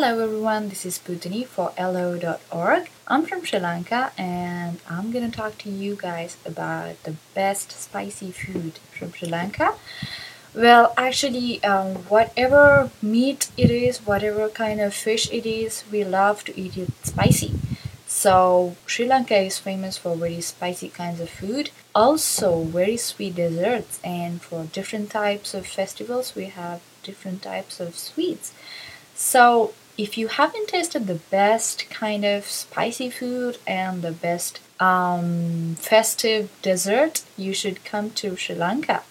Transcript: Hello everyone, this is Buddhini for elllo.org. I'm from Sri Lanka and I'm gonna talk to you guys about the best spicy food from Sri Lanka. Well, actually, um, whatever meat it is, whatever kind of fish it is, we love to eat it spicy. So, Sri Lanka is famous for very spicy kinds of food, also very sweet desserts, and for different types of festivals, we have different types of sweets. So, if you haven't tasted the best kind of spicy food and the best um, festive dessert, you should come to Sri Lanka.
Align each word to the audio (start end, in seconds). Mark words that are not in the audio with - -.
Hello 0.00 0.22
everyone, 0.22 0.68
this 0.68 0.86
is 0.86 0.96
Buddhini 0.96 1.44
for 1.44 1.72
elllo.org. 1.76 2.88
I'm 3.08 3.26
from 3.26 3.44
Sri 3.44 3.58
Lanka 3.58 4.12
and 4.16 4.78
I'm 4.88 5.10
gonna 5.10 5.28
talk 5.28 5.58
to 5.58 5.70
you 5.70 5.96
guys 6.00 6.36
about 6.46 7.02
the 7.02 7.16
best 7.34 7.72
spicy 7.72 8.30
food 8.30 8.78
from 8.96 9.12
Sri 9.12 9.28
Lanka. 9.28 9.74
Well, 10.54 10.94
actually, 10.96 11.60
um, 11.64 11.96
whatever 12.14 12.92
meat 13.02 13.50
it 13.56 13.72
is, 13.72 13.98
whatever 14.06 14.48
kind 14.48 14.80
of 14.80 14.94
fish 14.94 15.28
it 15.32 15.44
is, 15.44 15.82
we 15.90 16.04
love 16.04 16.44
to 16.44 16.56
eat 16.56 16.76
it 16.76 16.92
spicy. 17.04 17.54
So, 18.06 18.76
Sri 18.86 19.04
Lanka 19.04 19.36
is 19.36 19.58
famous 19.58 19.98
for 19.98 20.14
very 20.14 20.40
spicy 20.42 20.90
kinds 20.90 21.18
of 21.18 21.28
food, 21.28 21.70
also 21.92 22.62
very 22.62 22.98
sweet 22.98 23.34
desserts, 23.34 23.98
and 24.04 24.40
for 24.40 24.62
different 24.66 25.10
types 25.10 25.54
of 25.54 25.66
festivals, 25.66 26.36
we 26.36 26.44
have 26.44 26.82
different 27.02 27.42
types 27.42 27.80
of 27.80 27.98
sweets. 27.98 28.52
So, 29.16 29.72
if 29.98 30.16
you 30.16 30.28
haven't 30.28 30.68
tasted 30.68 31.06
the 31.08 31.16
best 31.16 31.90
kind 31.90 32.24
of 32.24 32.46
spicy 32.46 33.10
food 33.10 33.58
and 33.66 34.00
the 34.00 34.12
best 34.12 34.60
um, 34.78 35.74
festive 35.74 36.50
dessert, 36.62 37.24
you 37.36 37.52
should 37.52 37.84
come 37.84 38.10
to 38.12 38.36
Sri 38.36 38.54
Lanka. 38.54 39.02